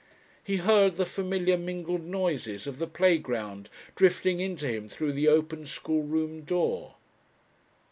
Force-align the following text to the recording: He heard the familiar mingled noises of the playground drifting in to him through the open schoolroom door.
He 0.43 0.57
heard 0.57 0.95
the 0.95 1.05
familiar 1.05 1.57
mingled 1.59 2.03
noises 2.03 2.65
of 2.65 2.79
the 2.79 2.87
playground 2.87 3.69
drifting 3.95 4.39
in 4.39 4.55
to 4.55 4.67
him 4.67 4.87
through 4.87 5.11
the 5.11 5.27
open 5.27 5.67
schoolroom 5.67 6.41
door. 6.41 6.95